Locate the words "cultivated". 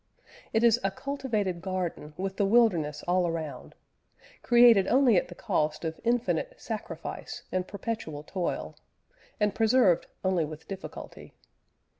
0.89-1.61